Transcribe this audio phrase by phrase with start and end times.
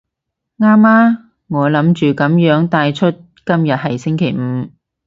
[0.57, 4.71] 啱啊，我諗住噉樣帶出今日係星期五